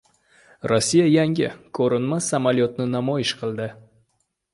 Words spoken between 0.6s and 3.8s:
Rossiya yangi “ko‘rinmas” samolyotini namoyish qildi